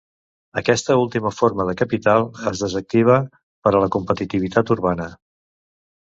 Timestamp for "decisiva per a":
2.65-3.83